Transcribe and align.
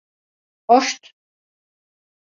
Hoşt! 0.67 1.13